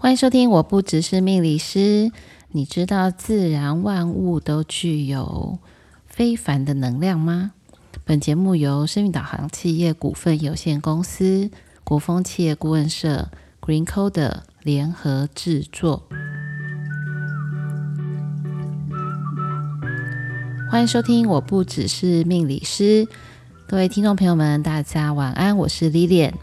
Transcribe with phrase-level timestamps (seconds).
[0.00, 2.12] 欢迎收听，我不只是命理师。
[2.52, 5.58] 你知道自然万物都具有
[6.06, 7.50] 非凡的能量吗？
[8.04, 11.50] 本节目由生命导航企业股份有限公司、
[11.82, 13.28] 国风企业顾问社、
[13.60, 16.04] GreenCoder 联合制作。
[20.70, 23.08] 欢迎收听，我不只是命理师。
[23.66, 26.34] 各位听众朋友们，大家晚安，我是 Lilian。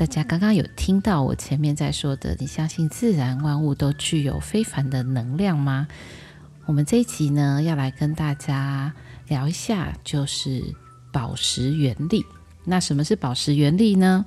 [0.00, 5.88] 大家刚刚有听到我前面在说的，你相信自然万物都具有非凡的能量吗？
[6.64, 8.94] 我们这一集呢，要来跟大家
[9.28, 10.74] 聊一下，就是
[11.12, 12.24] 宝石原力。
[12.64, 14.24] 那什么是宝石原力呢？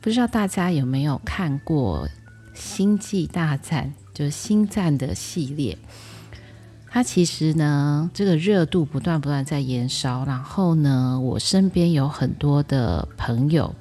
[0.00, 2.08] 不知道大家有没有看过
[2.54, 5.76] 《星际大战》，就是星战的系列。
[6.88, 10.24] 它其实呢，这个热度不断不断在延烧。
[10.24, 13.74] 然后呢，我身边有很多的朋友。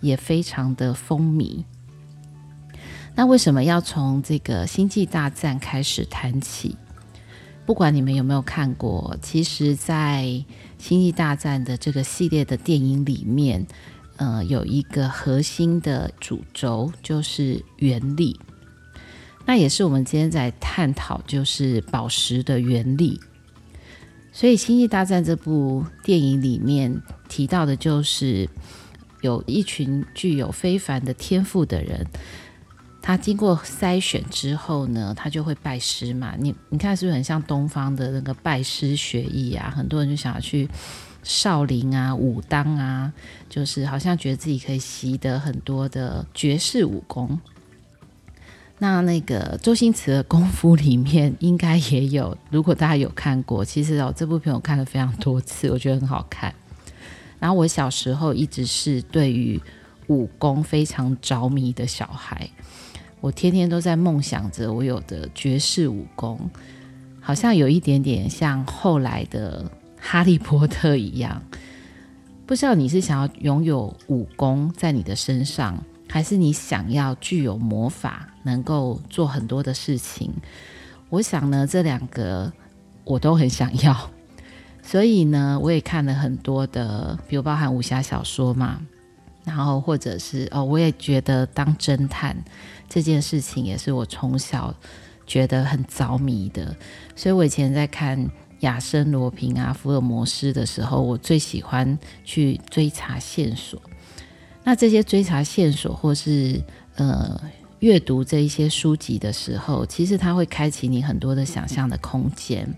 [0.00, 1.64] 也非常的风靡。
[3.14, 6.76] 那为什么要从这个《星际大战》开始谈起？
[7.64, 10.24] 不管你们有没有看过，其实，在
[10.78, 13.66] 《星际大战》的这个系列的电影里面，
[14.18, 18.38] 呃，有一个核心的主轴，就是原力。
[19.46, 23.18] 那也是我们今天在探讨，就是宝石的原力。
[24.30, 28.46] 所以，《星际大战》这部电影里面提到的，就是。
[29.22, 32.06] 有一群具有非凡的天赋的人，
[33.00, 36.34] 他经过筛选之后呢，他就会拜师嘛。
[36.38, 39.72] 你你看是不是很像东方的那个拜师学艺啊？
[39.74, 40.68] 很多人就想要去
[41.22, 43.12] 少林啊、武当啊，
[43.48, 47.40] 就是好像觉得自己可以习得很多的绝世武功。
[48.78, 56.54] 那那个周星驰的功夫里面应该也有，如果大家有看过，其实哦，这部片我看了非常多次，我觉得很好看。
[57.38, 59.60] 然后我小时候一直是对于
[60.08, 62.48] 武功非常着迷的小孩，
[63.20, 66.50] 我天天都在梦想着我有的绝世武功，
[67.20, 71.42] 好像有一点点像后来的哈利波特一样。
[72.46, 80.30] 不知道你是想要拥有武功在你的身上，还是你想要具有魔法，能够做很多的事情？
[81.10, 82.52] 我想呢，这两个
[83.04, 84.10] 我都很想要。
[84.86, 88.80] 所以呢，我也看了很多的，比如包含武侠小说嘛，
[89.44, 92.36] 然后或者是哦，我也觉得当侦探
[92.88, 94.72] 这件事情也是我从小
[95.26, 96.72] 觉得很着迷的。
[97.16, 98.30] 所以我以前在看
[98.60, 103.82] 亚森罗平啊、福尔摩斯的时候，我最喜欢去追查线索。
[104.62, 106.62] 那这些追查线索或是
[106.94, 107.40] 呃
[107.80, 112.72] 阅读这一些书籍的时候，其实它会开启你很多的想象的空间。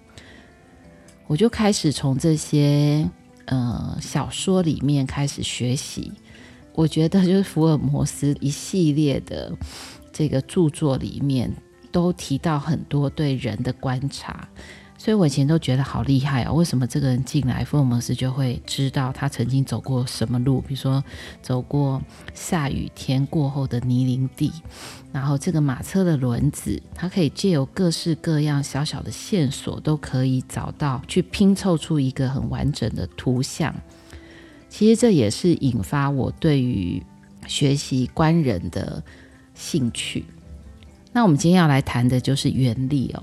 [1.29, 3.09] 我就开始从这些
[3.45, 6.11] 呃小说里面开始学习。
[6.75, 9.53] 我觉得就是福尔摩斯一系列的
[10.13, 11.53] 这个著作里面，
[11.93, 14.49] 都提到很多对人的观察。
[15.01, 20.61] 所以我以前都觉得好厉害哦，为什么这个人进来，福尔摩斯就会知道他曾经走过什么路？
[20.61, 21.03] 比如说
[21.41, 22.03] 走过
[22.35, 24.53] 下雨天过后的泥泞地，
[25.13, 33.73] 然后这个马车的轮子，它可以借由各式各样小小的线索，都可以找到，去拼凑出一个很完整的图像。
[34.69, 37.01] 其实这也是引发我对于
[37.47, 39.01] 学习观人的
[39.55, 40.25] 兴趣。
[41.13, 43.23] 那我们今天要来谈的就是原理哦。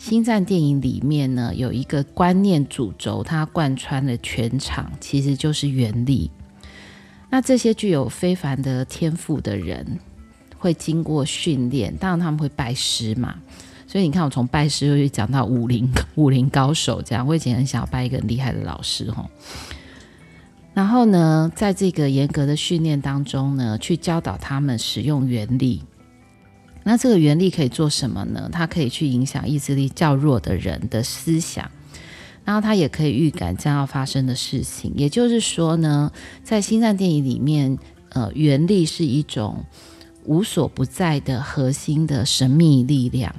[0.00, 6.30] 星战电影里面呢，有一个观念主轴，它贯穿了全场，其实就是原力。
[7.28, 10.00] 那这些具有非凡的天赋的人，
[10.56, 13.36] 会经过训练，当然他们会拜师嘛。
[13.86, 15.86] 所以你看，我从拜师又去讲到武林
[16.16, 19.28] 武林高手这样，我以前很想要拜一个很厉害的老师吼。
[20.72, 25.82] 然后呢，在这个严格的训练当中呢，去教导他们使用原力。
[26.82, 28.48] 那这个原力可以做什么呢？
[28.50, 31.70] 它可以去影响意志力较弱的人的思想，
[32.44, 34.92] 然后它也可以预感将要发生的事情。
[34.96, 36.10] 也就是说呢，
[36.42, 37.78] 在星战电影里面，
[38.10, 39.64] 呃，原力是一种
[40.24, 43.34] 无所不在的核心的神秘力量。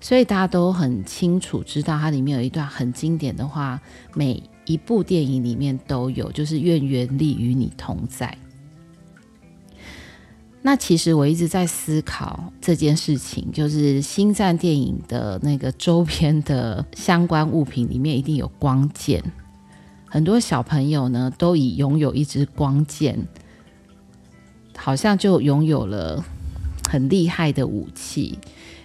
[0.00, 3.80] 所以大家都很清楚知道，它里面有一段很经典的话，
[4.14, 8.36] 每一部电影里面都有，就是愿原力与你同在。
[10.66, 19.22] 那其实我一直在思考这件事情，就是星战电影的那个周边的相关物品里面一定有光剑，
[20.06, 23.28] 很多小朋友呢都已拥有一支光剑，
[24.74, 26.24] 好像就拥有了
[26.88, 28.38] 很厉害的武器。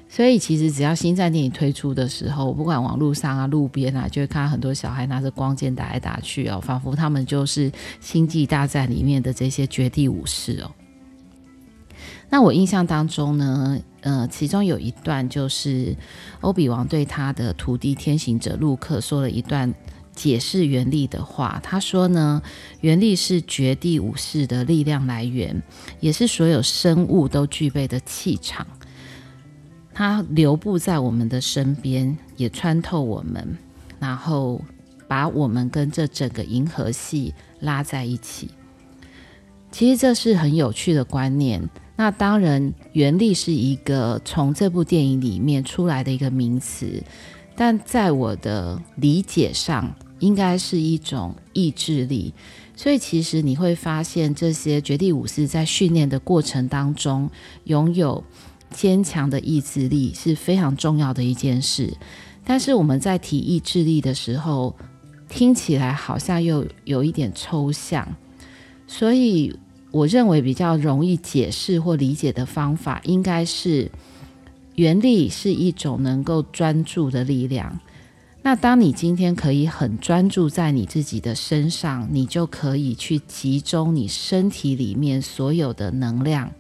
[0.10, 7.72] 所以其实只要星战电影推出的时候，不管网络上啊、路边啊，就会看到很多小孩拿着光剑打来打去哦，仿佛他们就是
[8.02, 10.72] 星际大战里面的这些绝地武士哦。
[12.30, 15.96] 那我印象当中呢，呃，其中有一段就是
[16.42, 19.74] 欧比王对他的徒弟天行者路克说了一段
[20.14, 21.60] 解释原力的话。
[21.64, 22.42] 他说呢，
[22.82, 25.60] 原力是绝地武士的力量来源，
[26.00, 28.68] 也是所有生物都具备的气场。
[29.92, 33.58] 它流布在我们的身边，也穿透我们，
[34.00, 34.62] 然后
[35.08, 38.52] 把我们跟这整个银河系拉在一起。
[39.72, 41.68] 其实这是很有趣的观念。
[42.00, 47.04] 那当然，原力是一个从这部电影里面出来的一个名词，
[47.58, 52.34] 但在我的理解上，应该是一种意志力。
[52.74, 57.30] 所以，其实你会发现，这些绝地武士在训练的过程当中，
[57.66, 58.24] 拥有
[58.72, 61.94] 坚强的意志力是非常重要的一件事。
[62.46, 64.74] 但是，我们在提意志力的时候，
[65.28, 68.08] 听起来好像又有一点抽象，
[68.88, 69.54] 所以。
[69.92, 73.92] 我认为比较容易解释或理解的方法，应该是
[74.76, 77.80] 原力是一种能够专注的力量。
[78.42, 86.52] 那当你今天可以很专注在你自己的身上，你就可以去集中你身体里面所有的能量，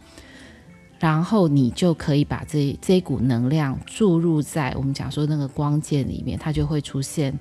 [0.99, 7.39] 然后你就可以把这这股能量注入在我们讲说那个光剑里面，它就会出现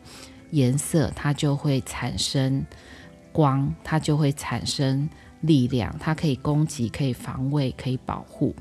[0.50, 2.64] 颜色，它就会产生
[3.32, 5.08] 光，它就会产生。
[5.40, 8.54] 力量，它可以攻击，可以防卫，可以保护。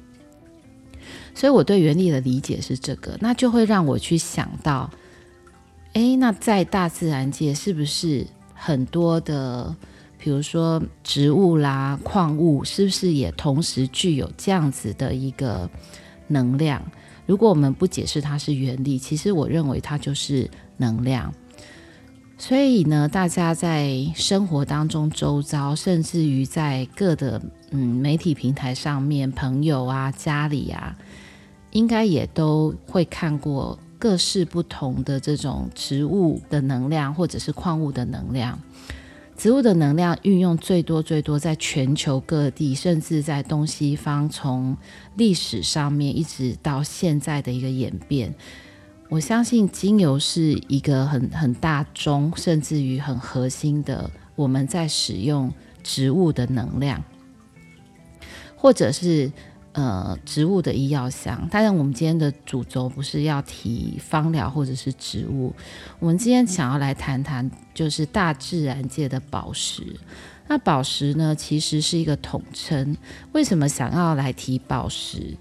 [1.33, 4.89] 所以我对原力的理解是这个，那就会让我去想到，
[5.93, 9.73] 诶，那在大自然界是不是很多的，
[10.17, 15.69] 比如说植物啦、矿物，是不是也同时具有这样子的一个
[16.27, 16.81] 能量？
[17.25, 21.33] 如果我们不解释它是原力，其实我认为它就是能量。
[22.39, 27.41] 所以呢，大家在生活当中、周遭，甚至于在各的
[27.71, 30.95] 嗯媒体平台上面，朋友啊、家里啊，
[31.71, 38.57] 应该也都会看过各式不同的这种植物的能量，或者是矿物的能量。
[39.35, 44.77] 植物的能量运用最多最多，在全球各地，甚至在东西方，从
[45.15, 48.33] 历史上面一直到现在的一个演变。
[49.09, 57.01] 我相信精油是一个很很大宗，甚至于很核心的，我们在使用植物的能量，
[58.57, 59.31] 或者是
[59.71, 61.47] 呃植物的医药箱。
[61.49, 65.53] 当然，我们今天的主轴不是要提芳疗或者是植物，
[65.99, 69.95] 我们今天想要来谈谈就是大自然界的宝石。
[70.49, 72.97] 那宝石呢，其实是一个统称。
[73.31, 75.37] 为什么想要来提宝石？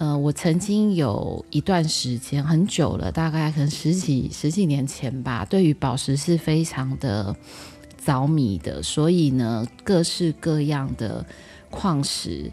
[0.00, 7.36] 呃，我曾经有一段时间很久了，大概可能十几十几年前吧，对于宝石是非常的
[8.02, 11.22] 着迷的，所以呢，各式各样的
[11.68, 12.50] 矿石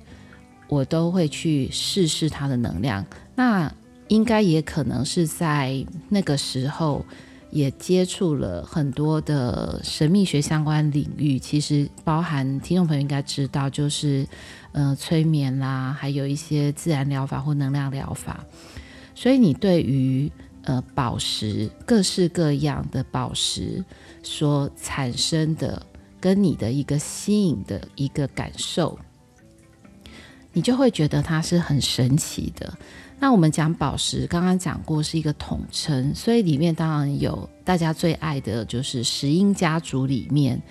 [0.68, 3.06] 我都会去试试它的能量。
[3.36, 3.74] 那
[4.10, 7.06] 应该也可能是在那个时候
[7.50, 14.28] 也接触了很多的神秘学相关领域，其实包含听众朋友应该知道，就是。
[14.78, 18.46] 呃，催眠啦，还有一些自然疗法或能量疗法，
[19.16, 20.32] 所以你对于
[20.66, 23.84] 呃宝石各式各样的宝石
[24.22, 25.84] 所产生的
[26.22, 29.00] 跟你的一个吸引的一个感受，
[30.54, 32.72] 你就会觉得它是很神奇的。
[33.19, 40.62] 那我们讲宝石，刚刚讲过是一个统称，所以里面当然有大家最爱的就是石英家族里面。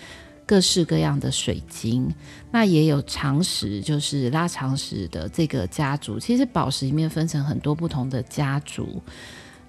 [0.47, 2.09] 各式各样的水晶，
[2.53, 6.21] 那也有长石，就是拉长石的这个家族。
[6.21, 9.03] 其实宝石里面分成很多不同的家族。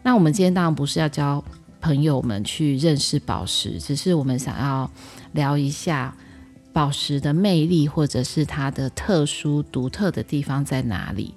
[0.03, 1.43] 那我们今天当然不是要教
[1.81, 4.89] 朋友们去认识宝石，只是我们想要
[5.31, 6.15] 聊一下
[6.71, 11.33] 宝石的魅力，或者是它的特殊独特的地方在哪里。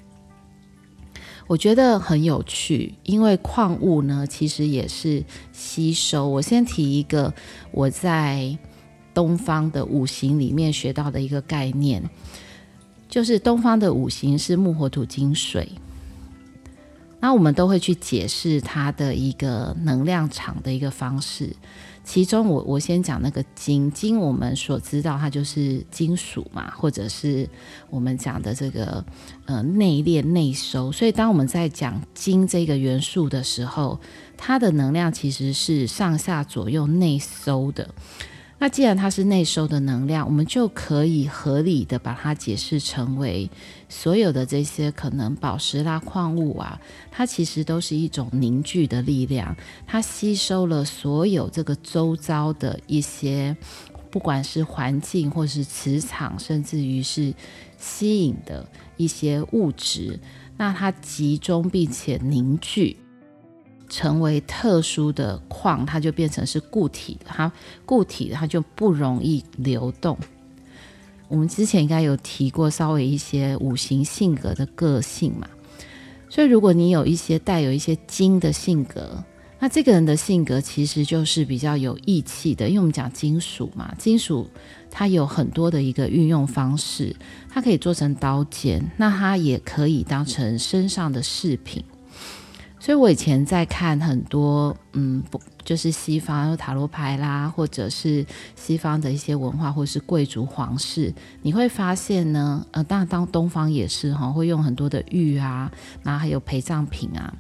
[1.47, 6.29] 我觉得很有趣，因为矿物呢，其实也是吸收。
[6.29, 7.33] 我先提一个，
[7.73, 8.59] 我在。
[9.13, 12.03] 东方的五行里面学到的一个概念，
[13.09, 15.69] 就是东方的五行是木、火、土、金、水。
[17.23, 21.55] 那我们都会去解释它的一个能量场的一个方式。
[22.03, 27.47] 其中我，我先讲那个金，金我们所知道它就是金属嘛，或者是
[27.91, 29.05] 我们讲的这个
[29.45, 30.91] 呃内敛内收。
[30.91, 34.01] 所以，当我们在讲金这个元素的时候，
[34.39, 37.95] 它的能量其实是上下左右内收的。
[38.63, 43.49] 那既然它是内收的能量，我们就可以合理的把它解释成为
[43.89, 46.79] 所有的这些可能宝石啦、矿物啊，
[47.11, 53.57] 它其实都是一种凝聚的力量，它吸收了所有这个周遭的一些
[54.11, 57.33] 不管是环境或是磁场，甚至于是
[57.79, 60.21] 吸引的一些物质，
[60.59, 62.99] 那它集中并且凝聚，
[63.91, 67.53] 成为特殊的矿，它就变成是固体，它
[67.85, 70.17] 固体它就不容易流动。
[71.29, 75.47] 我们之前应该有提过稍微一些五行性格的个性嘛，
[76.29, 79.23] 所以如果你有一些带有一些金的性格，
[79.59, 84.49] 那这个人的性格其实就是比较有义气的，因为我们讲金属嘛，金属
[84.91, 87.15] 它有很多的一个运用方式，
[87.49, 91.85] 它可以做成刀剑，那它也可以当成身上的饰品。
[92.83, 98.25] 所以我以前在看很多，嗯，不就是西方塔罗牌啦，或者是
[98.57, 105.71] 西方的一些文化，或是贵族皇室，你会发现呢，呃，当然当东方也是哈，会用很多的玉啊，
[106.03, 107.35] 然后还有陪葬品啊，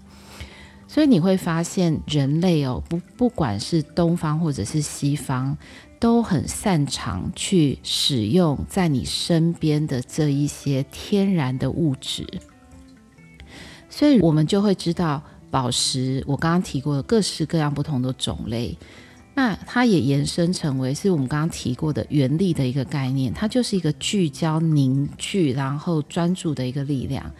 [0.86, 5.56] 所以你会发现人类哦，不不管是东方或者是西方，
[5.98, 12.26] 都很擅长去使用在你身边的这一些天然的物质。
[13.90, 18.78] 所以我们就会知道，宝石我刚刚提过的各式各样不同的种类，
[19.34, 27.30] 那它也延伸成为是我们刚刚提过的原力的一个概念，它就是一个聚焦、凝聚，然后专注的一个力量。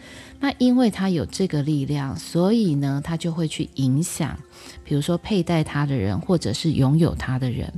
[0.41, 4.37] 那因为它有这个力量，所以呢，它就会去影响，
[4.83, 7.71] 比如说佩戴它的人，或者是拥有它的人，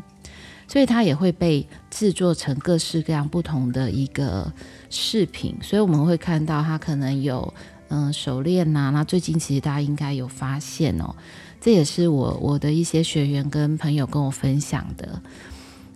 [0.68, 4.52] 所以它也会被制作成各式各样不同的一个
[4.90, 5.56] 饰品。
[5.62, 7.54] 所以我们会看到它可能有。
[7.96, 11.14] 嗯，手链呐、那最近其实大家应该有发现哦，
[11.62, 15.22] 这也是我我的一些学员跟朋友跟我分享的，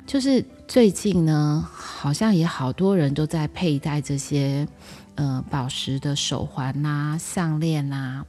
[0.05, 4.67] 就是最近呢，好像也好多人都在佩戴这些
[5.15, 8.23] 呃宝石的手环呐、啊、项链啊，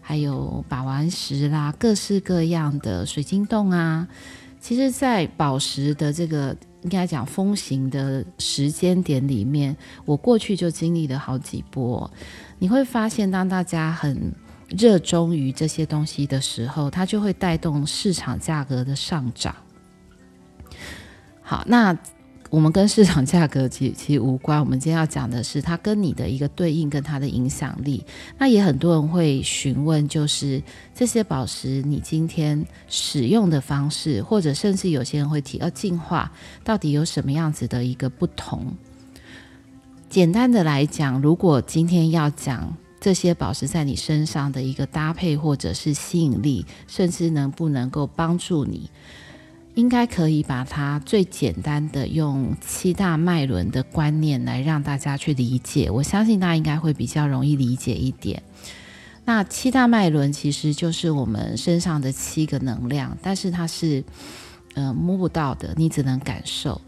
[0.00, 4.08] 还有把玩石啦，各式各样的水晶洞啊。
[4.62, 12.10] 其实，在宝石的这个应该讲风行的时间点里面，我过去就经历了好几波。
[12.58, 14.32] 你会发现，当大家很
[14.68, 19.54] 热衷于这些东西的时候，它就会带动市场价格的上涨。
[21.42, 21.96] 好，那
[22.50, 24.58] 我们跟市场价格其其实无关。
[24.58, 28.04] 我们今天要讲的是它跟你的一个对应，跟它的影响力。
[28.36, 30.60] 那也很多人会询问，就是
[30.92, 36.32] 这些宝石你今天使用的方式，或者甚至有些人会提要净化，
[36.64, 38.66] 到底有什么样子的一个不同？
[40.08, 48.90] 简单的来讲，如果今天要讲这些宝石在你身上的一个搭配，或者是吸引力，甚至能不能够帮助你，
[49.74, 55.90] 应该可以把它最简单的用七大脉轮的观念来让大家去理解。
[55.90, 58.42] 我相信大家应该会比较容易理解一点。
[59.24, 64.02] 那七大脉轮其实就是我们身上的七个能量，但是它是
[64.74, 66.80] 呃摸不到的，你只能感受。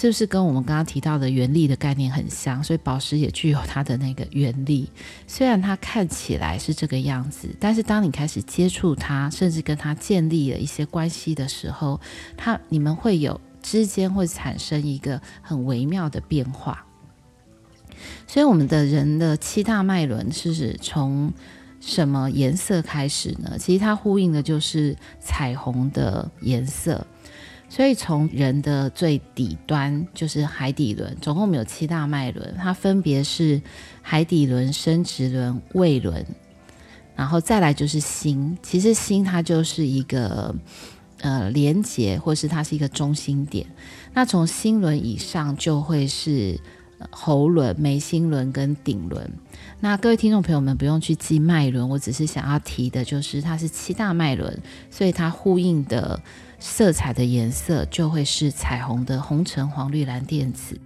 [0.00, 2.64] 是不是跟我们刚刚提到的原力的概念很像？
[2.64, 4.88] 所以宝石也具有它的那个原力。
[5.26, 12.00] 虽然它看起来是这个样子，但是当你开始接触它，甚至跟它建立了一些关系的时候，
[12.34, 16.86] 它你们会有之间会产生一个很微妙的变化。
[18.26, 21.30] 所以我们的人的七大脉轮是从
[21.78, 23.58] 什么颜色开始呢？
[23.58, 27.06] 其实它呼应的就是彩虹的颜色。
[27.72, 33.62] 所以从人的最底端就是海底轮，总共我们有七大脉轮，它分别是
[34.02, 36.26] 海底轮、生殖轮、胃轮，
[37.14, 38.58] 然后再来就是心。
[38.60, 40.52] 其实心它就是一个
[41.20, 43.64] 呃连接，或是它是一个中心点。
[44.12, 46.58] 那从心轮以上就会是
[47.08, 49.30] 喉轮、眉心轮跟顶轮。
[49.78, 54.60] 那各位听众朋友们不用去记脉轮，我只是想要提的就是它是七大脉轮，
[54.90, 56.20] 所以它呼应的。
[56.60, 60.78] 色彩的颜色就会是彩虹的红、橙、黄、绿、蓝、靛、紫。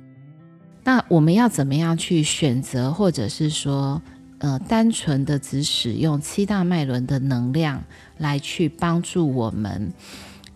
[0.85, 4.00] 那我们要怎么样去选择，或者是说，
[4.38, 7.83] 呃，单纯的只使用七大脉轮的能量
[8.19, 9.93] 来去帮助我们？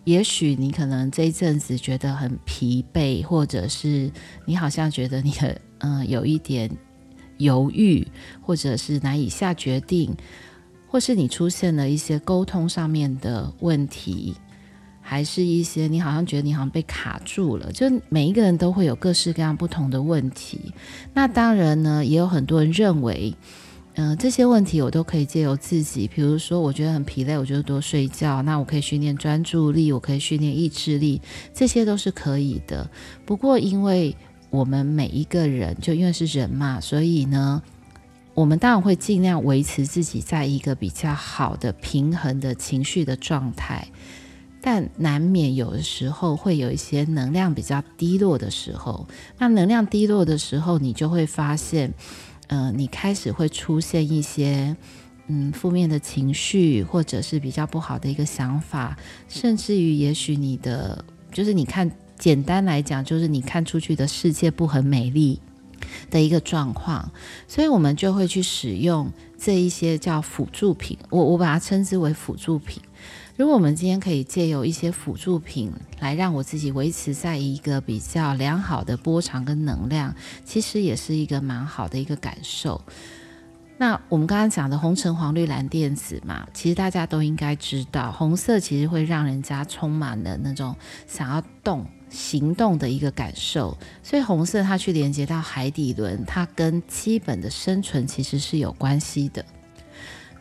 [0.05, 4.11] 也许你可能这一阵子觉得很疲惫，或者是
[4.45, 6.69] 你好像觉得你很嗯、有一点
[7.37, 8.07] 犹豫，
[8.41, 10.15] 或者是难以下决定，
[10.87, 14.35] 或是你出现了一些沟通上面的问题。
[15.09, 20.71] 还是一些你好像觉得你好像被卡住了，就每一个人都会有各式各样不同的问题。
[21.15, 23.33] 那当然呢，也有很多人认为，
[23.95, 28.43] 嗯、这些问题我都可以借由自己，比如说我觉得很疲累，我就多睡觉。
[28.43, 31.19] 那我可以训练专注力，我可以训练意志力，
[31.55, 32.87] 这些都是可以的。
[33.25, 34.15] 不过，因为
[34.51, 37.63] 我们每一个人就因为是人嘛，所以呢，
[38.35, 43.87] 我们当然会尽量维持自己在一个比较好的平衡的情绪的状态。
[44.61, 49.07] 但难免有的时候会有一些能量比较低落的时候。
[49.37, 51.93] 那能量低落的时候，你就会发现，
[52.47, 54.75] 嗯、你开始会出现一些
[55.27, 58.97] 嗯负面的情绪，或者是比较不好的一个想法，
[59.27, 65.39] 甚至于也许你的就是你看，简单来讲，就是你看出去的世界不很美丽
[66.09, 67.11] 的一个状况，
[67.47, 69.09] 所以我们就会去使用
[69.39, 72.81] 这一些叫辅助品，我我把它称之为辅助品。
[73.37, 82.81] 如果我们今天可以借由一些辅助品来让我自己维持在一个比较良好的波长跟能量，其实也是一个蛮好的一个感受。
[83.77, 90.75] 那我们刚刚讲的红橙黄绿蓝靛紫嘛，其实大家都应该知道，红色其实会让人家充满了那种
[91.07, 99.45] 想要动、行动的一个感受，所以红色它去连接到海底轮，它跟基本的生存其实是有关系的。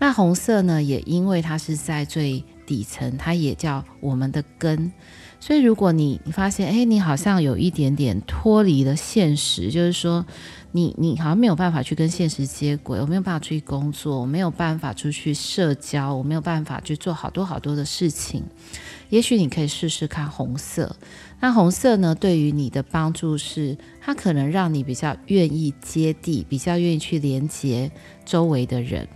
[0.01, 4.93] 那红色呢，也因为它是在最底层，它也叫我们的根，
[5.41, 10.25] 所以如果你你发现，哎，你好像有一点点脱离了现实，就是说，
[10.71, 18.45] 你你好像没有办法去跟现实接轨，我没有办法出去工作，我没有办法出去社交，我没有办法去做好多好多的事情，
[19.09, 20.95] 也许你可以试试看红色。
[21.41, 27.91] 那红色呢，对于你的帮助是，它可能让你比较愿意接地，比较愿意去连接
[28.25, 29.09] 周围的人。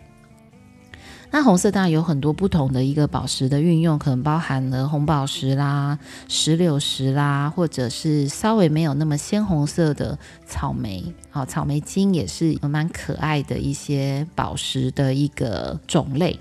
[1.35, 5.99] 那红色当然有很多不同的一个宝石的运用，可能包含了红宝石啦、
[6.29, 11.03] 石榴石啦，或者是稍微没有那么鲜红色的草莓。
[11.31, 16.39] 好，草莓晶也是蛮可爱的一些宝石的一个种类。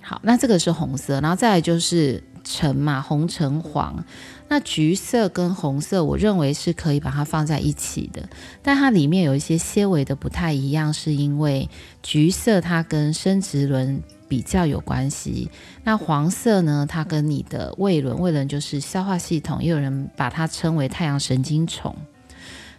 [0.00, 4.04] 好，那这个是红色，然后再来就是橙嘛，红橙黄。
[4.48, 8.26] 那橘色跟红色，我认为是可以把它放在一起的，
[8.62, 11.68] 但它里面有一些些微的不太一样，是因为
[12.02, 15.50] 橘色它跟生殖轮比较有关系，
[15.84, 21.94] 那黄色呢，它跟你的胃轮，胃轮就是消化系统，也有人把它称为太阳神经虫，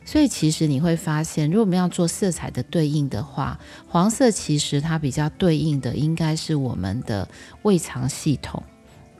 [0.04, 7.28] 所以其实你会发现，如果我们要做色彩的对应的话，黄色其实它比较对应的应该是我们的
[7.62, 8.64] 胃肠系统。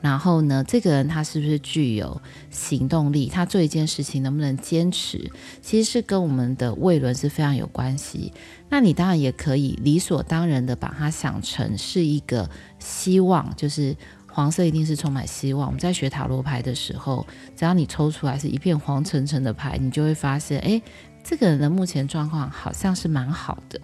[0.00, 3.26] 然后呢，这个人他是不是具有行动力？
[3.26, 5.30] 他做一件事情能不能坚持？
[5.60, 8.32] 其实是跟我们的胃轮是非常有关系。
[8.68, 13.94] 那你当然也可以理所当然的把它想成是一个希望，就是
[14.26, 15.66] 黄色一定是充满希望。
[15.66, 20.80] 我们在学塔罗牌的时候，只要你抽出来是一片黄澄澄的牌，你就会发现，哎，
[21.22, 23.80] 这个人的目前状况好像是蛮好的。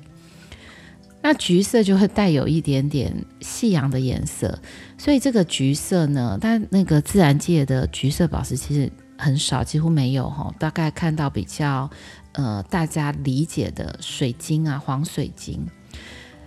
[1.27, 4.57] 那橘色就会带有一点点夕阳的颜色，
[4.97, 10.55] 所以这个橘色呢，但那个自然界的橘色宝石其实很少，几乎没有哈。
[10.57, 11.91] 大概看到比较
[12.35, 15.67] 呃大家理解的水晶啊，黄水晶。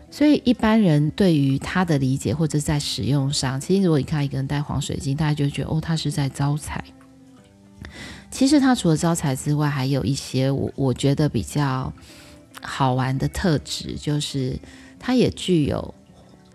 [0.10, 6.82] 所以一般人对于它的理解或者在使用上，其实如果你看一个人戴黄水晶，大家就觉得哦，他是在招财。
[8.32, 11.92] 其实它除了招财之外，还有一些我我觉得比较。
[12.62, 14.60] 好玩的特质就是，
[15.00, 15.94] 它也具有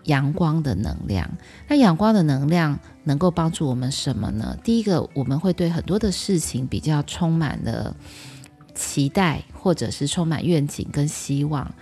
[0.03, 1.29] 阳光的能量。
[1.67, 4.57] 那阳光的能量能够帮助我们什么呢？
[4.63, 7.95] 第一个，我们会对很多的事情比较充满了
[8.75, 11.73] 期待，或者是充满愿景跟希望。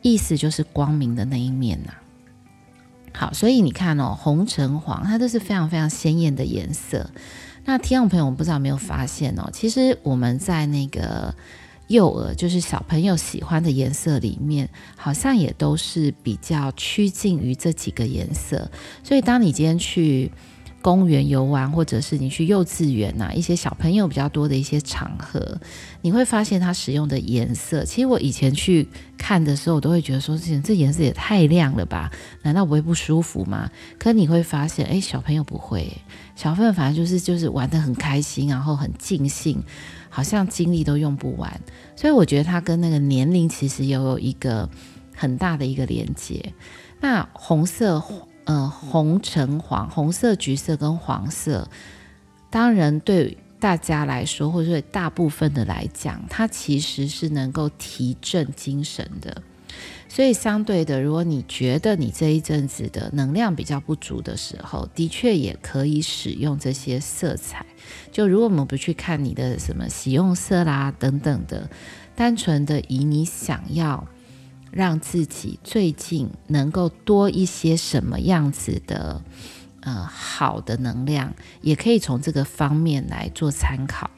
[0.00, 1.92] 意思就是光明的那一面呐。
[3.12, 7.10] 好，所以你看哦，红、橙、黄，它都是非常非常鲜艳的颜色。
[7.66, 11.34] 那听众朋友，我不知道有没有发现哦，其实我们在那个。
[11.88, 18.70] 幼儿就是小朋友喜欢的颜色里面，好像也都是比较趋近于这几个颜色。
[19.02, 20.32] 所以，当你今天去
[20.80, 25.60] 公园游玩，或者是你去幼稚园呐，一些小朋友比较多的一些场合，
[26.02, 27.84] 你会发现他使用的颜色。
[27.84, 32.10] 其实我以前去看的时候，我都会觉得说，这这颜色也太亮了吧？
[32.42, 33.70] 难道不会不舒服吗？
[33.98, 35.90] 可你会发现，哎，小朋友不会，
[36.36, 39.62] 小朋友反正就是就是玩得很开心，然后很尽兴。
[40.14, 41.60] 好像精力都用不完，
[41.96, 44.70] 所以我觉得它跟那个年龄其实也有一个
[45.12, 46.54] 很大的一个连接。
[47.00, 48.00] 那红色，
[48.44, 51.68] 呃，红橙黄，红色、橘色跟黄色，
[52.48, 59.42] 当然对大家来说，或者对大部分的来讲，它其实是能够提振精神的。
[60.14, 67.66] 所以相对的，如果你觉得你这一阵子的能量比较不足的时候，的确也可以使用这些色彩。
[68.12, 71.68] 就如果我们不去看你的什么喜用色啦等等的，
[72.14, 74.06] 单纯的以你想要
[74.70, 79.20] 让自己最近能够多一些什么样子的
[79.80, 84.08] 呃好的能量，也可以从这个方面来做参考。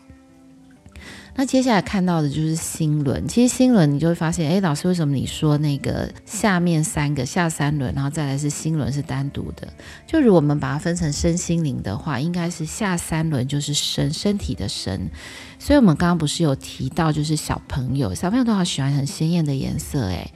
[1.39, 3.29] 那接下来看到的就是心轮。
[3.29, 9.69] 其实心轮你就会发现，诶，老师为什么你说那个下面三个下三轮，然后再来是心轮是单独的？
[10.07, 15.11] 就如果我们把它分成身心灵的话，应该是下三轮就是身身体的身。
[15.59, 20.33] 所以我们刚刚不是有提到，就是小朋友，小朋友都好喜欢很鲜艳的颜色，诶。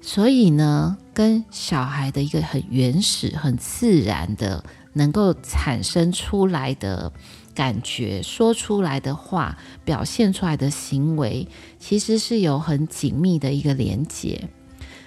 [0.00, 7.12] 所以呢，跟小孩的一个很原始、很自然的能够产生出来的。
[7.58, 14.48] 感觉说出来的话，表现出来的行为，其实是有很紧密的一个连接，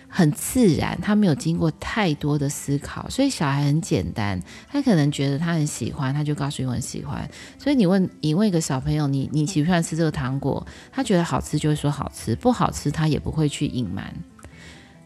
[0.09, 4.37] 很自然，他没有经过太多的思考，所以小孩很简单，
[4.69, 7.25] 他可能觉得他很喜欢，他就告诉你很喜欢。
[7.57, 10.67] 所以你问你问一个小朋友，你你喜不喜欢吃这个糖果？
[10.91, 14.13] 他觉得好吃就会说好吃，不好吃他也不会去隐瞒。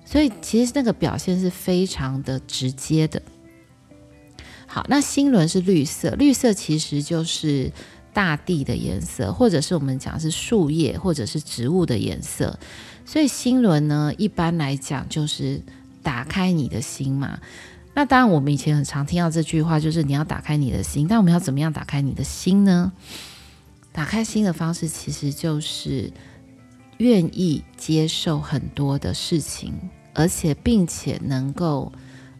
[0.03, 3.21] 所以其实那个表现是非常的直接的。
[4.75, 7.71] 好，那心轮是绿色，绿色其实就是
[8.11, 12.59] 大地的颜色，或者是我们讲是树叶或者是植物的颜色。
[13.05, 15.61] 所以心轮呢，一般来讲就是
[16.03, 17.39] 打开你的心嘛。
[17.93, 21.07] 那当然，我们以前很常听到这句话，就是你要打开你的心。
[21.07, 22.91] 但我们要怎么样打开你的心呢？
[23.93, 26.11] 打开心的方式其实就是
[26.97, 29.73] 愿意接受很多的事情，
[30.13, 31.89] 而且并且能够。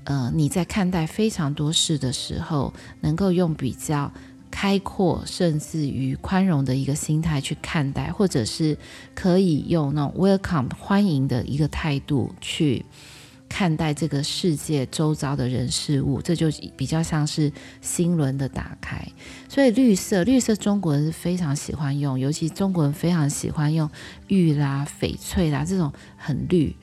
[0.06, 4.12] 呃，你在看待非常多事的时候，能够用比较
[4.50, 8.78] 开阔，甚至于宽容的一个心态去看待，或者是
[9.14, 12.86] 可以用那种 welcome 欢迎的一个态度去
[13.50, 19.04] 看待这个世界周遭的人事物，这就比较像是心轮的打开。
[19.50, 23.90] 所以绿色，绿色中国人是非常喜欢用，尤其中国人非常喜欢用
[24.28, 26.76] 玉啦、翡翠啦这种很绿。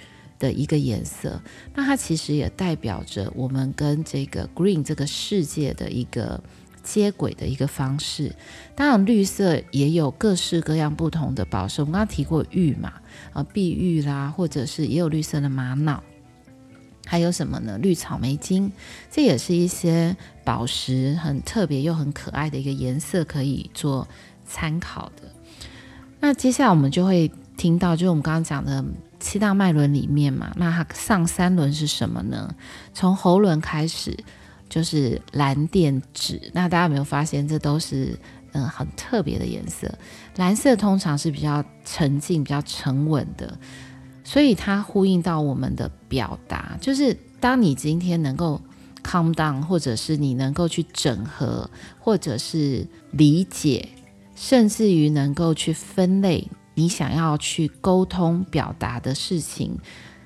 [0.42, 1.40] 的一个颜色，
[1.72, 6.42] 那它其实也代表着我们跟这个 green 这个世界的一个
[6.82, 8.34] 接轨的一个方式。
[8.74, 11.80] 当然，绿色也有各式各样不同的宝石。
[11.80, 12.94] 我们刚刚提过玉嘛，
[13.32, 16.02] 啊，碧玉啦，或者是也有绿色的玛瑙，
[17.06, 17.78] 还有什么呢？
[17.78, 18.72] 绿草莓晶，
[19.12, 24.08] 这也是一些宝石很特别又很可爱的一个颜色，可以做
[24.44, 25.22] 参考的。
[26.18, 28.84] 那接下来我们就会听到，就是我们刚刚讲的。
[29.22, 32.52] 七大脉轮里面嘛，那它上三轮是什么呢？
[32.92, 34.14] 从喉轮开始
[34.68, 36.40] 就是蓝靛紫。
[36.52, 38.18] 那大家有没有发现，这都是
[38.52, 39.90] 嗯很特别的颜色。
[40.36, 43.56] 蓝色通常是比较沉静、比较沉稳的，
[44.24, 48.60] 所以它呼应到我们的表达，就是当你今天能够
[49.04, 53.88] calm down，或者是你能够去整合，或者是理解，
[54.34, 56.48] 甚至于能够去分类。
[56.74, 59.78] 你想要去沟通表达的事情，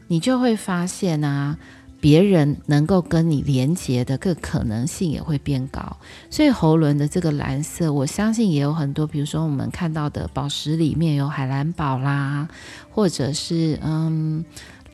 [0.06, 1.58] 你就会发现啊，
[2.00, 5.96] 别人能够跟你连接的个可能性也会变高。
[6.30, 12.48] 所以喉轮的这个蓝色，我相信也有很多，比如说我们看到的宝石里面有海蓝宝啦，
[12.90, 14.44] 或者是嗯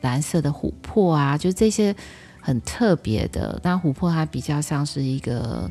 [0.01, 1.95] 蓝色的琥珀啊，就这些
[2.41, 3.59] 很特别的。
[3.63, 5.69] 那琥珀它比较像是一个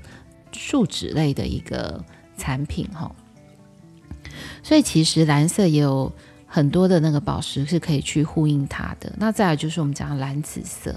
[0.53, 2.05] 树脂类的一个
[2.37, 3.11] 产品哈。
[4.63, 6.13] 所以其实蓝色也有
[6.47, 9.13] 很多的那个宝石是可以去呼应它的。
[9.19, 10.95] 那再来就是我们讲蓝紫色，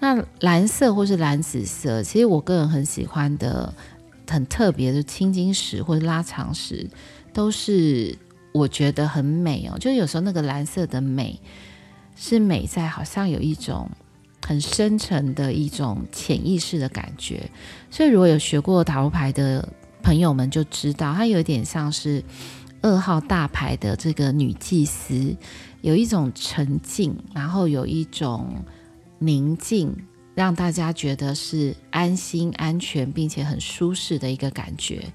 [0.00, 3.74] 那蓝色或是蓝紫色，其实我个人很喜欢的、
[4.28, 6.88] 很特别的青金石或者拉长石，
[7.32, 8.16] 都是
[8.52, 9.76] 我觉得很美哦。
[9.78, 11.38] 就是有时候那个蓝色的美，
[12.16, 13.90] 是美在好像有一种
[14.46, 17.50] 很深沉的一种潜意识的感觉。
[17.90, 19.68] 所以如果有学过塔罗牌的
[20.02, 22.24] 朋友们就知道，它有点像是。
[22.82, 25.36] 二号大牌的这个女祭司，
[25.80, 28.64] 有一种沉静，然后有一种
[29.18, 29.96] 宁静，
[30.34, 35.12] 让大家觉得是安心、安全，并且很舒适的一个感觉。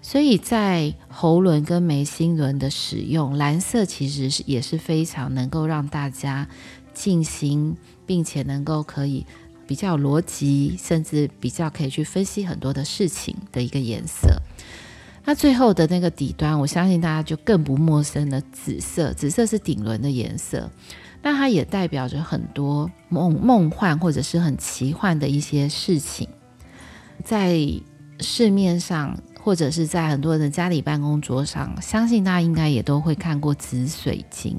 [0.00, 6.48] 所以在喉轮跟眉心轮的使用，蓝色其实是也是非常能够让大家
[6.92, 9.24] 静心，并且能够可以
[9.66, 14.42] 比较逻辑，甚至比较可以去分析很多的事情的一个颜色。
[15.24, 18.40] 那最后的那个底端，我相信大家就更不陌生了。
[18.52, 20.68] 紫色，紫色是顶轮的颜色，
[21.22, 26.28] 那它也代表着很多梦梦幻或者是很奇幻的一些事情。
[27.24, 27.56] 在
[28.18, 34.58] 市面上，或者是在很多人的家里办公桌上，相信大家应该也都会看过紫水晶。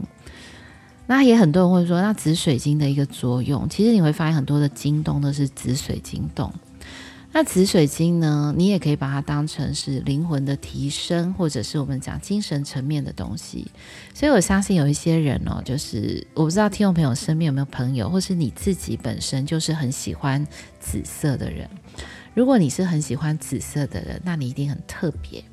[1.06, 6.49] 那也很多人会说，那紫水晶的一个作用，其实你会发现很多的晶洞都是紫水晶洞。
[7.36, 8.54] 那紫水晶呢？
[8.56, 13.65] 你也可以把它当成是灵魂的提升，或者是我们讲精神层面的东西。
[14.13, 20.46] 所以我相信有一些人哦，就是我不知道听众朋友身边有没有朋友，或是你自己本身就是很喜欢
[20.80, 21.67] 紫色的人。
[22.36, 25.43] 如果你是很喜欢紫色的人，那你一定很特别。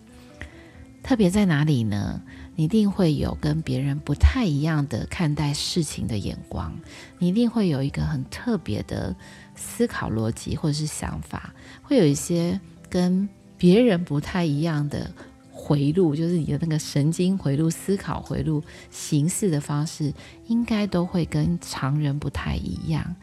[1.03, 2.21] 特别在哪里呢？
[2.57, 6.79] 你一定会有跟别人不太一样的看待事情的眼光，
[7.19, 9.17] 你一定会有一个很特别的
[9.61, 15.11] 思考逻辑或者是想法，会有一些跟别人不太一样的
[15.53, 20.13] 回路，就是你的那个神经回路、思考回路、形式的方式，
[20.47, 23.15] 应该都会跟常人不太一样。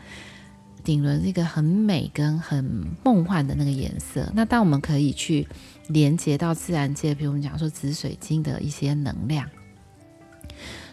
[0.83, 2.63] 顶轮是一个很美跟很
[3.03, 4.31] 梦幻的那个颜色。
[4.33, 5.45] 那当我们可以去
[5.89, 9.49] 连接到自然界，比如我们讲说紫水晶的一些能量，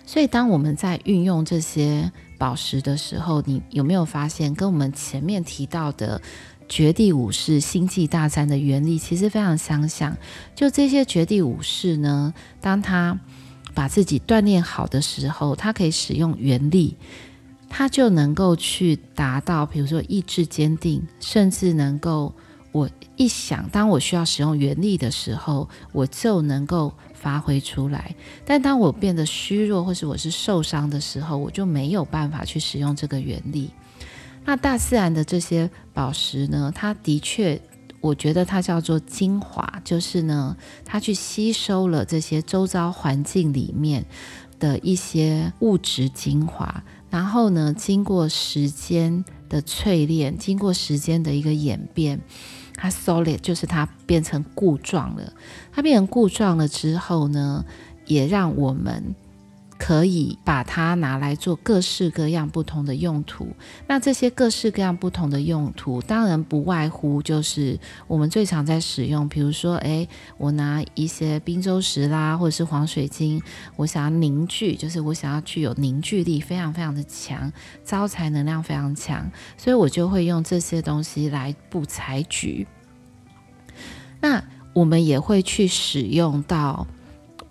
[0.06, 6.20] 所以当我们在运用这些宝石的时候，你有没有发现跟我们前面提到的
[6.68, 10.16] 绝地武士星际大战的原理其实非常相像？
[10.54, 13.18] 就这些绝地武士呢，当他
[13.72, 16.96] 把自己锻炼好的时候，他可以使用原力。
[17.76, 22.32] 他就能够去达到，比如说意志坚定，甚至能够
[22.70, 26.92] 我一想，当我需要使用原力的时候，我就能够
[27.24, 28.14] 发挥出来。
[28.44, 33.70] 但当我变得虚弱，或是我是受伤的时候，我就没有办法去使用这个原理。
[34.44, 37.58] 那大自然的这些宝石呢，它的确，
[38.02, 44.04] 我觉得它叫做精华，就是呢，它去吸收了这些周遭环境里面
[44.58, 46.84] 的一些物质精华。
[47.08, 52.20] 然后呢，经过时间的淬炼，经过时间的一个演变，
[52.76, 55.32] 它 solid 就是它变成固状了。
[55.72, 57.64] 它变成固状了之后呢，
[58.06, 59.14] 也让我们。
[59.84, 63.54] 可以把它拿来做各式各样不同的用途。
[63.86, 73.42] 那这些各式各样不同的用途，当然不外乎就是我们最常在使用，比如说，诶，我拿一些冰州石啦，或者是黄水晶，
[73.76, 77.52] 我想要凝聚，就是我想要具有凝聚力，非常非常的强，
[77.84, 82.66] 招财能量非常强，所以我就会用这些东西来布财局。
[84.22, 84.42] 那
[84.72, 86.86] 我们也会去使用到。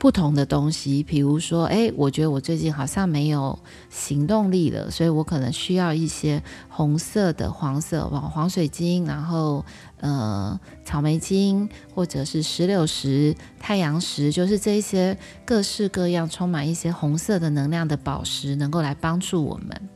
[0.04, 3.58] 不同的东西，比如说，哎，我觉得我最近好像没有
[3.90, 9.64] 行动力了，所以我可能需要一些红色的、黄色、黄黄水晶，然后
[10.02, 19.90] 呃，草莓晶，或者是石榴石、太阳石，就是这些各式各样充满一些红色的能量的宝石，能够来帮助我们。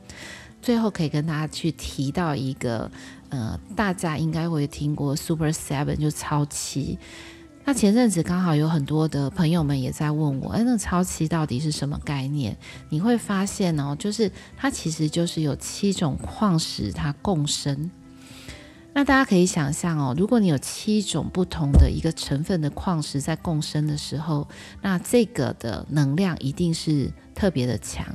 [0.62, 2.90] 最后可以跟大家去提到一个，
[3.28, 6.98] 呃，大家应该会听过 Super Seven，就超七。
[7.68, 12.56] 那前阵子刚好有很多的朋友们也在问我，哎，那超七到底是什么概念？
[12.88, 17.90] 你会发现哦，就是它其实就是有七种矿石它共生。
[18.94, 24.48] 那大家可以想象哦，如果你有七种不同的一个成分的矿石在共生的时候，
[24.80, 28.06] 那这个的能量一定是特别的强。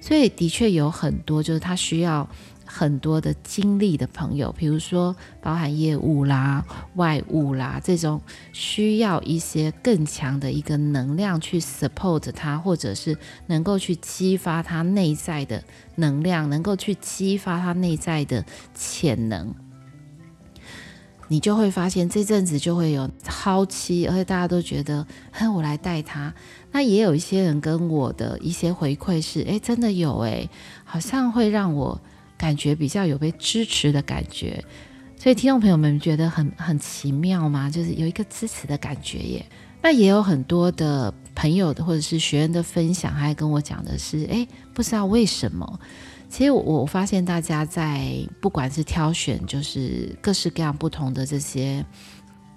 [0.00, 2.26] 所以的确有很多就是它需要。
[2.74, 8.18] 很多的精力的朋友，比如说包含业务啦、外务啦这种
[8.54, 15.62] 需要一些更强的一个能量去 support 他，或者是能够去激发他内在的
[15.96, 18.42] 能量，能够去激发他内在的
[18.74, 19.54] 潜能，
[21.28, 26.32] 你就会发现这阵子就会有超期，而且大家都觉得，哼，我来带他。
[26.70, 30.48] 那也有一些人跟我的一些回馈是，诶，真的有诶，
[30.84, 32.00] 好像会让我。
[32.42, 34.64] 感觉比较有被支持的感觉，
[35.16, 37.70] 所以听众朋友们觉得很很奇妙吗？
[37.70, 39.46] 就是有一个支持的感觉耶。
[39.80, 45.80] 那也有很多的朋友的或者是学员的分享，还跟我讲的是，诶，不知道为什么。
[46.28, 51.86] 其实我我发现大家在不管是挑选，就是各式各样不同的这些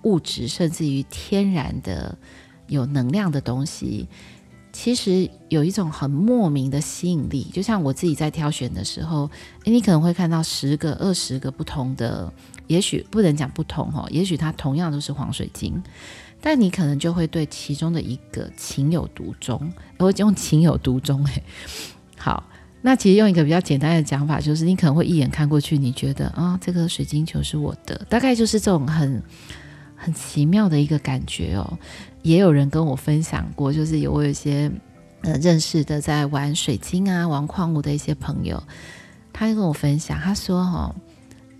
[0.01, 2.17] 物质，甚至于天然的
[2.65, 4.07] 有能量的东西。
[4.77, 9.29] 其实有一种很莫名的吸引力，就像我自己在挑选的时候，
[9.63, 12.31] 诶，你可能会看到十个、二十个不同的，
[12.67, 15.81] 也许不能讲不同哈，也许它同样都是黄水晶，
[16.41, 19.71] 但你可能就会对其中的一个情有独钟。
[19.97, 21.43] 我用情有独钟，诶，
[22.17, 22.43] 好，
[22.81, 29.23] 那其实用一个比较简单的讲法，就是你可能会一眼看过去，你觉得啊，这个水晶球是我的，大概就是这种很
[29.95, 31.79] 很奇妙的一个感觉哦。
[32.25, 34.71] 也有人跟我分享过，就是有我有一些
[35.21, 38.61] 呃认识的在玩水晶啊、玩矿物的一些朋友，
[39.31, 40.95] 他就跟我分享，他说哈、哦，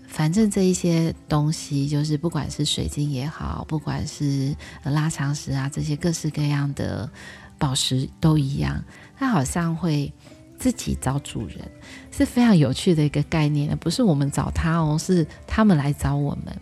[0.08, 7.08] 反正这一些东西，就是不管是水晶也好，不管是拉长石啊，这些各式各样的
[7.58, 8.82] 宝石都一样，
[9.16, 10.12] 它好像会
[10.58, 11.58] 自己找主人，
[12.10, 16.58] 是非常有趣的一个概念，不是我们找他哦，是他们来找我们。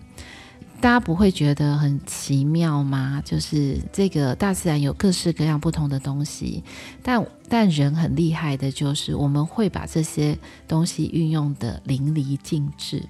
[0.85, 3.23] 大家不会觉得很奇妙吗？
[3.25, 6.63] 就是这个大自然有各式各样不同的东西，
[7.03, 13.03] 但但人很厉害的就是我们会把这些东西运用得淋漓尽致。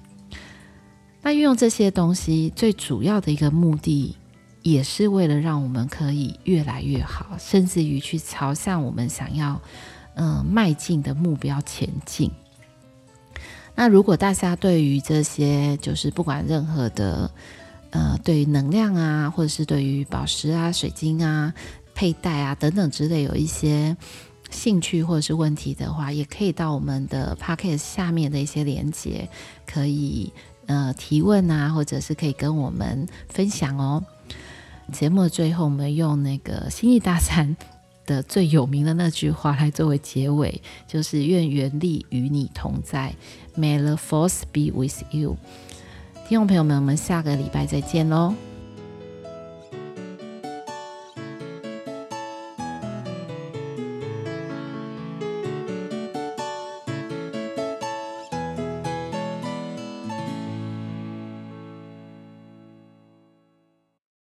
[1.21, 4.15] 那运用这些东西最主要的一个目的，
[4.61, 9.61] 也是为了让我们可以越来越好，甚至于去朝向我们想要
[10.13, 12.31] 嗯、迈进的目标前进。
[13.75, 17.29] 那如果大家对于这些，就是不管任何的
[17.95, 21.53] 呃，对于能量啊，或者是对于宝石啊、水晶啊、
[21.93, 23.95] 佩戴啊等等之类有一些
[24.49, 29.29] 兴趣或者是问题的话，也可以到我们的 p o c a s t 下面的一些连接，
[29.65, 30.33] 可以
[30.65, 34.03] 呃提问啊，或者是可以跟我们分享哦。
[34.91, 37.55] 节目的最后，我们用那个星际大战
[38.05, 43.15] 的最有名的那句话来作为结尾，就是“愿原力与你同在
[43.57, 45.37] ”，May the Force be with you。
[46.27, 48.33] 听众朋友们，我们下个礼拜再见喽。